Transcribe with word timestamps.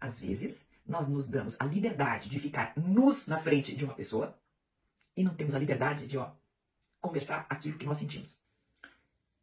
Às 0.00 0.18
vezes, 0.18 0.66
nós 0.86 1.08
nos 1.08 1.28
damos 1.28 1.60
a 1.60 1.64
liberdade 1.64 2.30
de 2.30 2.40
ficar 2.40 2.72
nus 2.76 3.26
na 3.26 3.38
frente 3.38 3.76
de 3.76 3.84
uma 3.84 3.94
pessoa 3.94 4.36
e 5.16 5.22
não 5.22 5.34
temos 5.34 5.54
a 5.54 5.58
liberdade 5.58 6.06
de 6.06 6.16
ó, 6.16 6.30
conversar 7.00 7.46
aquilo 7.50 7.76
que 7.76 7.84
nós 7.84 7.98
sentimos. 7.98 8.40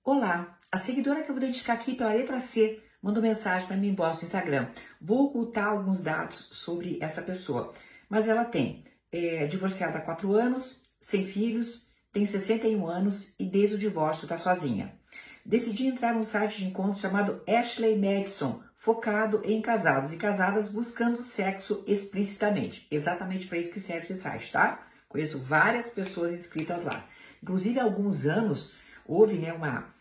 Olá, 0.03 0.57
a 0.71 0.79
seguidora 0.79 1.23
que 1.23 1.29
eu 1.29 1.35
vou 1.35 1.41
dedicar 1.41 1.73
aqui 1.73 1.93
pela 1.93 2.13
letra 2.13 2.39
C 2.39 2.81
mandou 3.01 3.21
mensagem 3.21 3.67
para 3.67 3.77
mim 3.77 3.89
inbox 3.89 4.17
no 4.17 4.23
Instagram. 4.23 4.71
Vou 4.99 5.25
ocultar 5.25 5.67
alguns 5.67 6.01
dados 6.01 6.49
sobre 6.51 6.97
essa 7.01 7.21
pessoa, 7.21 7.73
mas 8.09 8.27
ela 8.27 8.43
tem 8.43 8.83
é, 9.11 9.45
divorciada 9.45 9.99
há 9.99 10.01
4 10.01 10.33
anos, 10.33 10.83
sem 10.99 11.27
filhos, 11.27 11.87
tem 12.11 12.25
61 12.25 12.87
anos 12.87 13.35
e 13.39 13.45
desde 13.45 13.75
o 13.75 13.79
divórcio 13.79 14.23
está 14.23 14.37
sozinha. 14.37 14.97
Decidi 15.45 15.87
entrar 15.87 16.13
num 16.13 16.23
site 16.23 16.57
de 16.57 16.65
encontro 16.65 16.99
chamado 16.99 17.41
Ashley 17.47 17.95
Madison, 17.97 18.61
focado 18.87 19.41
em 19.43 19.61
casados 19.61 20.13
e 20.13 20.17
casadas 20.17 20.71
buscando 20.71 21.21
sexo 21.21 21.83
explicitamente. 21.85 22.87
Exatamente 22.89 23.45
para 23.45 23.57
isso 23.57 23.73
que 23.73 23.81
serve 23.81 24.05
esse 24.05 24.21
site, 24.21 24.49
tá? 24.49 24.87
Conheço 25.09 25.43
várias 25.43 25.89
pessoas 25.89 26.31
inscritas 26.31 26.81
lá. 26.85 27.05
Inclusive, 27.43 27.81
há 27.81 27.83
alguns 27.83 28.25
anos 28.25 28.73
houve 29.05 29.37
né, 29.37 29.51
uma 29.51 29.93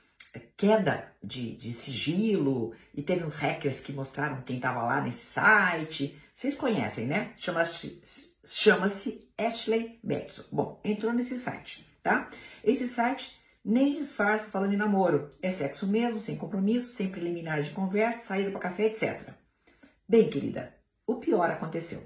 queda 0.56 1.12
de, 1.20 1.56
de 1.56 1.72
sigilo 1.72 2.76
e 2.94 3.02
teve 3.02 3.24
uns 3.24 3.34
hackers 3.34 3.80
que 3.80 3.92
mostraram 3.92 4.42
quem 4.42 4.54
estava 4.54 4.84
lá 4.84 5.00
nesse 5.00 5.24
site. 5.32 6.16
Vocês 6.32 6.54
conhecem, 6.54 7.08
né? 7.08 7.32
Chama-se 7.38 8.00
chama 8.44 8.92
Ashley 9.36 9.98
Madison. 10.04 10.44
Bom, 10.52 10.80
entrou 10.84 11.12
nesse 11.12 11.40
site, 11.40 11.84
tá? 12.04 12.30
Esse 12.62 12.86
site 12.86 13.36
nem 13.66 13.94
disfarça 13.94 14.48
falando 14.48 14.74
em 14.74 14.76
namoro. 14.76 15.32
É 15.42 15.50
sexo 15.50 15.88
mesmo, 15.88 16.20
sem 16.20 16.38
compromisso, 16.38 16.94
sem 16.94 17.10
preliminares 17.10 17.66
de 17.66 17.72
conversa, 17.72 18.24
saída 18.24 18.52
para 18.52 18.60
café, 18.60 18.86
etc. 18.86 19.32
Bem, 20.08 20.30
querida, 20.30 20.72
o 21.04 21.16
pior 21.16 21.50
aconteceu. 21.50 22.00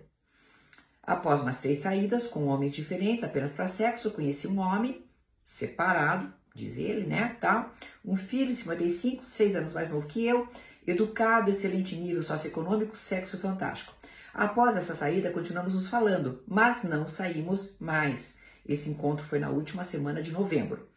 Após 1.03 1.43
umas 1.43 1.61
três 1.61 1.83
saídas 1.83 2.27
com 2.29 2.47
homens 2.47 2.75
diferentes, 2.75 3.23
apenas 3.23 3.53
para 3.53 3.69
sexo, 3.69 4.11
conheci 4.11 4.49
um 4.49 4.59
homem 4.59 5.05
separado, 5.45 6.33
diz 6.55 6.79
ele, 6.79 7.07
né, 7.07 7.37
tá? 7.41 7.75
Um 8.03 8.17
filho, 8.17 8.55
55, 8.55 9.25
seis 9.25 9.55
anos 9.55 9.75
mais 9.75 9.91
novo 9.91 10.07
que 10.07 10.27
eu, 10.27 10.49
educado, 10.87 11.51
excelente 11.51 11.95
nível 11.95 12.23
socioeconômico, 12.23 12.97
sexo 12.97 13.39
fantástico. 13.39 13.93
Após 14.33 14.77
essa 14.77 14.95
saída, 14.95 15.31
continuamos 15.31 15.75
nos 15.75 15.91
falando, 15.91 16.43
mas 16.49 16.83
não 16.85 17.07
saímos 17.07 17.77
mais. 17.79 18.39
Esse 18.67 18.89
encontro 18.89 19.27
foi 19.27 19.39
na 19.39 19.51
última 19.51 19.85
semana 19.85 20.23
de 20.23 20.31
novembro. 20.31 20.89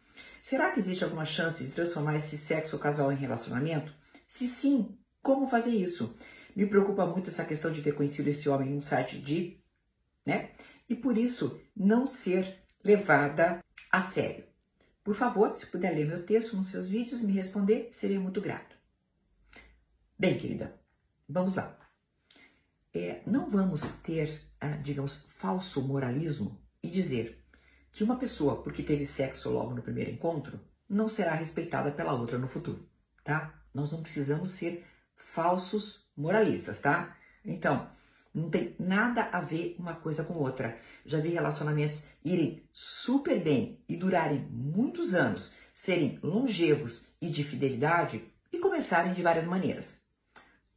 Será 0.44 0.72
que 0.72 0.80
existe 0.80 1.02
alguma 1.02 1.24
chance 1.24 1.64
de 1.64 1.70
transformar 1.70 2.16
esse 2.16 2.36
sexo 2.36 2.78
casal 2.78 3.10
em 3.10 3.16
relacionamento? 3.16 3.90
Se 4.28 4.46
sim, 4.46 4.94
como 5.22 5.48
fazer 5.48 5.70
isso? 5.70 6.14
Me 6.54 6.66
preocupa 6.66 7.06
muito 7.06 7.30
essa 7.30 7.46
questão 7.46 7.72
de 7.72 7.80
ter 7.80 7.94
conhecido 7.94 8.28
esse 8.28 8.46
homem 8.46 8.72
em 8.72 8.76
um 8.76 8.82
site 8.82 9.18
de, 9.18 9.58
né? 10.24 10.50
E 10.86 10.94
por 10.94 11.16
isso 11.16 11.58
não 11.74 12.06
ser 12.06 12.62
levada 12.84 13.64
a 13.90 14.02
sério. 14.12 14.44
Por 15.02 15.14
favor, 15.14 15.54
se 15.54 15.64
puder 15.64 15.94
ler 15.94 16.06
meu 16.06 16.26
texto 16.26 16.54
nos 16.58 16.70
seus 16.70 16.90
vídeos 16.90 17.22
e 17.22 17.26
me 17.26 17.32
responder, 17.32 17.88
seria 17.94 18.20
muito 18.20 18.42
grato. 18.42 18.76
Bem, 20.18 20.36
querida, 20.36 20.78
vamos 21.26 21.54
lá. 21.54 21.74
É, 22.92 23.22
não 23.26 23.48
vamos 23.48 23.80
ter, 24.02 24.42
ah, 24.60 24.76
digamos, 24.76 25.24
falso 25.38 25.80
moralismo 25.80 26.62
e 26.82 26.90
dizer 26.90 27.42
que 27.94 28.02
uma 28.02 28.16
pessoa, 28.16 28.60
porque 28.60 28.82
teve 28.82 29.06
sexo 29.06 29.48
logo 29.50 29.72
no 29.72 29.80
primeiro 29.80 30.10
encontro, 30.10 30.60
não 30.88 31.08
será 31.08 31.32
respeitada 31.34 31.92
pela 31.92 32.12
outra 32.12 32.36
no 32.36 32.48
futuro, 32.48 32.86
tá? 33.22 33.54
Nós 33.72 33.92
não 33.92 34.02
precisamos 34.02 34.50
ser 34.50 34.84
falsos 35.14 36.04
moralistas, 36.16 36.80
tá? 36.80 37.16
Então, 37.44 37.88
não 38.34 38.50
tem 38.50 38.74
nada 38.80 39.28
a 39.32 39.40
ver 39.40 39.76
uma 39.78 39.94
coisa 39.94 40.24
com 40.24 40.34
outra. 40.34 40.76
Já 41.06 41.20
vi 41.20 41.28
relacionamentos 41.28 42.04
irem 42.24 42.64
super 42.72 43.40
bem 43.42 43.80
e 43.88 43.96
durarem 43.96 44.40
muitos 44.50 45.14
anos, 45.14 45.54
serem 45.72 46.18
longevos 46.20 47.06
e 47.20 47.30
de 47.30 47.44
fidelidade 47.44 48.24
e 48.52 48.58
começarem 48.58 49.12
de 49.12 49.22
várias 49.22 49.46
maneiras. 49.46 50.02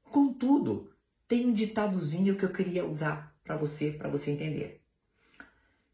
Contudo, 0.03 0.93
tem 1.27 1.47
um 1.47 1.53
ditadozinho 1.53 2.37
que 2.37 2.45
eu 2.45 2.53
queria 2.53 2.85
usar 2.85 3.35
para 3.43 3.57
você, 3.57 3.91
para 3.91 4.07
você 4.07 4.29
entender. 4.29 4.86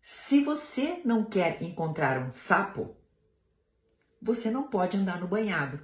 Se 0.04 0.44
você 0.44 1.02
não 1.06 1.24
quer 1.24 1.64
encontrar 1.64 2.22
um 2.22 2.30
sapo, 2.30 2.98
você 4.22 4.52
não 4.52 4.70
pode 4.70 4.98
andar 4.98 5.20
no 5.22 5.30
banhado. 5.30 5.80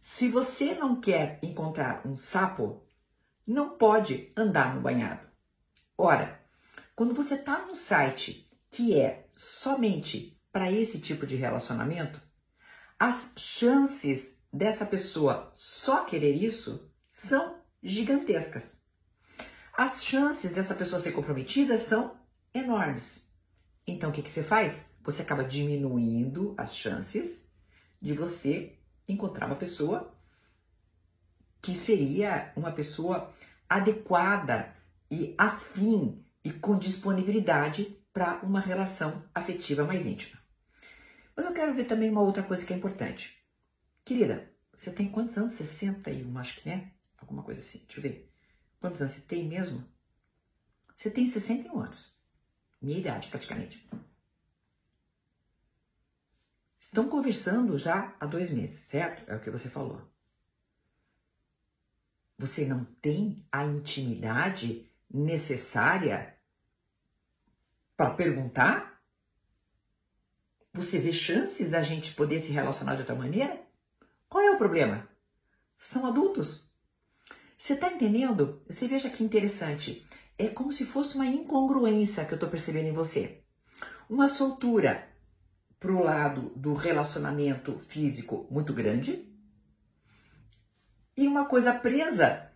Se 0.00 0.30
você 0.30 0.74
não 0.74 0.98
quer 1.00 1.38
encontrar 1.42 2.06
um 2.06 2.16
sapo, 2.16 2.82
não 3.46 3.76
pode 3.76 4.32
andar 4.34 4.74
no 4.74 4.80
banhado. 4.80 5.26
Ora, 5.98 6.40
quando 6.96 7.14
você 7.14 7.34
está 7.34 7.66
num 7.66 7.74
site 7.74 8.50
que 8.70 8.98
é 8.98 9.28
somente 9.34 10.40
para 10.50 10.72
esse 10.72 10.98
tipo 10.98 11.26
de 11.26 11.36
relacionamento, 11.36 12.22
as 12.98 13.34
chances 13.36 14.34
dessa 14.50 14.86
pessoa 14.86 15.52
só 15.54 16.04
querer 16.04 16.32
isso 16.32 16.90
são 17.10 17.60
gigantescas 17.82 18.74
as 19.76 20.04
chances 20.04 20.54
dessa 20.54 20.74
pessoa 20.74 21.02
ser 21.02 21.12
comprometida 21.12 21.78
são 21.78 22.16
enormes. 22.54 23.22
Então, 23.86 24.10
o 24.10 24.12
que, 24.12 24.22
que 24.22 24.30
você 24.30 24.44
faz? 24.44 24.88
Você 25.02 25.22
acaba 25.22 25.44
diminuindo 25.44 26.54
as 26.56 26.74
chances 26.76 27.44
de 28.00 28.12
você 28.12 28.78
encontrar 29.08 29.46
uma 29.46 29.56
pessoa 29.56 30.14
que 31.60 31.76
seria 31.78 32.52
uma 32.56 32.72
pessoa 32.72 33.34
adequada 33.68 34.74
e 35.10 35.34
afim 35.36 36.24
e 36.44 36.52
com 36.52 36.78
disponibilidade 36.78 37.98
para 38.12 38.38
uma 38.42 38.60
relação 38.60 39.24
afetiva 39.34 39.84
mais 39.84 40.06
íntima. 40.06 40.40
Mas 41.36 41.46
eu 41.46 41.52
quero 41.52 41.74
ver 41.74 41.84
também 41.84 42.10
uma 42.10 42.22
outra 42.22 42.42
coisa 42.42 42.64
que 42.64 42.72
é 42.72 42.76
importante. 42.76 43.36
Querida, 44.04 44.48
você 44.72 44.92
tem 44.92 45.10
quantos 45.10 45.36
anos? 45.36 45.54
61, 45.54 46.38
acho 46.38 46.60
que 46.60 46.68
né? 46.68 46.92
Alguma 47.18 47.42
coisa 47.42 47.60
assim. 47.60 47.82
Deixa 47.86 47.98
eu 47.98 48.02
ver. 48.02 48.33
Quantos 48.80 49.00
anos 49.00 49.14
você 49.14 49.22
tem 49.22 49.48
mesmo? 49.48 49.84
Você 50.96 51.10
tem 51.10 51.28
61 51.30 51.80
anos. 51.80 52.14
Minha 52.80 52.98
idade, 52.98 53.28
praticamente. 53.28 53.88
Estão 56.78 57.08
conversando 57.08 57.78
já 57.78 58.14
há 58.20 58.26
dois 58.26 58.50
meses, 58.50 58.78
certo? 58.88 59.28
É 59.28 59.34
o 59.34 59.40
que 59.40 59.50
você 59.50 59.70
falou. 59.70 60.06
Você 62.38 62.66
não 62.66 62.84
tem 62.84 63.46
a 63.50 63.64
intimidade 63.64 64.88
necessária 65.10 66.36
para 67.96 68.14
perguntar? 68.14 69.00
Você 70.72 70.98
vê 70.98 71.12
chances 71.12 71.70
da 71.70 71.82
gente 71.82 72.14
poder 72.14 72.40
se 72.40 72.50
relacionar 72.50 72.94
de 72.96 73.00
outra 73.00 73.14
maneira? 73.14 73.64
Qual 74.28 74.42
é 74.42 74.50
o 74.50 74.58
problema? 74.58 75.08
São 75.78 76.06
adultos. 76.06 76.63
Você 77.64 77.72
está 77.72 77.90
entendendo? 77.90 78.62
Você 78.68 78.86
veja 78.86 79.08
que 79.08 79.24
interessante. 79.24 80.06
É 80.36 80.48
como 80.48 80.70
se 80.70 80.84
fosse 80.84 81.14
uma 81.14 81.24
incongruência 81.24 82.22
que 82.26 82.34
eu 82.34 82.36
estou 82.36 82.50
percebendo 82.50 82.88
em 82.88 82.92
você. 82.92 83.42
Uma 84.06 84.28
soltura 84.28 85.08
para 85.80 85.90
o 85.90 86.02
lado 86.02 86.52
do 86.54 86.74
relacionamento 86.74 87.78
físico 87.88 88.46
muito 88.50 88.74
grande 88.74 89.26
e 91.16 91.26
uma 91.26 91.46
coisa 91.46 91.72
presa 91.72 92.52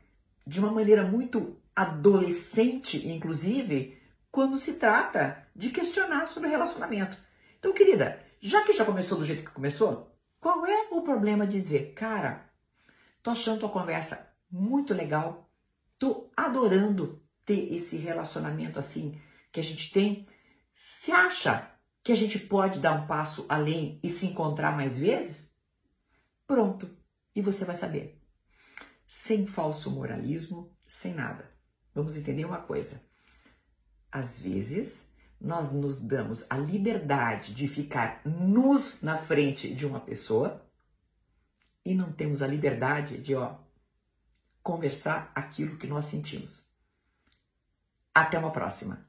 de 0.47 0.61
uma 0.61 0.71
maneira 0.71 1.09
muito 1.09 1.59
adolescente, 1.75 3.09
inclusive, 3.09 3.99
quando 4.31 4.59
se 4.59 4.75
trata 4.75 5.49
de 5.57 5.71
questionar 5.71 6.27
sobre 6.27 6.51
relacionamento. 6.51 7.17
Então, 7.59 7.73
querida, 7.73 8.23
já 8.43 8.63
que 8.63 8.75
já 8.75 8.85
começou 8.85 9.17
do 9.17 9.25
jeito 9.25 9.43
que 9.47 9.55
começou, 9.55 10.15
qual 10.39 10.67
é 10.67 10.89
o 10.91 11.01
problema 11.01 11.47
de 11.47 11.59
dizer, 11.63 11.95
cara, 11.95 12.51
tô 13.23 13.31
achando 13.31 13.61
tua 13.61 13.71
conversa 13.71 14.29
muito 14.50 14.94
legal. 14.94 15.50
Tô 15.98 16.30
adorando 16.36 17.22
ter 17.45 17.72
esse 17.74 17.97
relacionamento 17.97 18.78
assim 18.78 19.21
que 19.53 19.60
a 19.60 19.62
gente 19.62 19.92
tem. 19.92 20.27
Se 21.03 21.10
acha 21.10 21.71
que 22.03 22.12
a 22.12 22.16
gente 22.16 22.39
pode 22.39 22.80
dar 22.80 22.92
um 22.92 23.06
passo 23.06 23.45
além 23.48 24.00
e 24.03 24.10
se 24.10 24.27
encontrar 24.27 24.77
mais 24.77 24.98
vezes? 24.98 25.50
Pronto, 26.47 26.89
e 27.34 27.42
você 27.42 27.65
vai 27.65 27.77
saber. 27.77 28.21
Sem 29.27 29.47
falso 29.47 29.91
moralismo, 29.91 30.74
sem 31.03 31.15
nada. 31.15 31.53
Vamos 31.94 32.16
entender 32.16 32.44
uma 32.44 32.62
coisa. 32.62 33.03
Às 34.10 34.41
vezes, 34.41 34.92
nós 35.41 35.72
nos 35.72 36.01
damos 36.01 36.44
a 36.48 36.56
liberdade 36.56 37.54
de 37.54 37.68
ficar 37.68 38.22
nus 38.24 39.03
na 39.03 39.18
frente 39.18 39.74
de 39.74 39.86
uma 39.86 40.01
pessoa 40.01 40.66
e 41.84 41.94
não 41.94 42.12
temos 42.12 42.42
a 42.42 42.47
liberdade 42.47 43.18
de, 43.18 43.34
ó, 43.34 43.59
conversar 44.68 45.32
aquilo 45.34 45.78
que 45.78 45.86
nós 45.86 46.04
sentimos. 46.10 46.62
Até 48.15 48.38
uma 48.38 48.53
próxima! 48.53 49.08